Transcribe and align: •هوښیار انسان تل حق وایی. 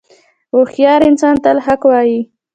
•هوښیار 0.53 1.01
انسان 1.09 1.35
تل 1.43 1.57
حق 1.65 1.81
وایی. 1.89 2.19